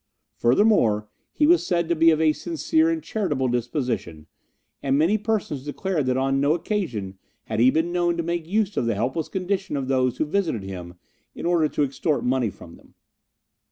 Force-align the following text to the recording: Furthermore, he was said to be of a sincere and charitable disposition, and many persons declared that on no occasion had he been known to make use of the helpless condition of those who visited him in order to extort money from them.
Furthermore, 0.35 1.07
he 1.31 1.45
was 1.45 1.63
said 1.63 1.87
to 1.87 1.95
be 1.95 2.09
of 2.09 2.19
a 2.19 2.33
sincere 2.33 2.89
and 2.89 3.03
charitable 3.03 3.47
disposition, 3.47 4.25
and 4.81 4.97
many 4.97 5.15
persons 5.15 5.63
declared 5.63 6.07
that 6.07 6.17
on 6.17 6.41
no 6.41 6.55
occasion 6.55 7.19
had 7.43 7.59
he 7.59 7.69
been 7.69 7.91
known 7.91 8.17
to 8.17 8.23
make 8.23 8.47
use 8.47 8.75
of 8.77 8.87
the 8.87 8.95
helpless 8.95 9.29
condition 9.29 9.77
of 9.77 9.87
those 9.87 10.17
who 10.17 10.25
visited 10.25 10.63
him 10.63 10.95
in 11.35 11.45
order 11.45 11.67
to 11.67 11.83
extort 11.83 12.25
money 12.25 12.49
from 12.49 12.77
them. 12.77 12.95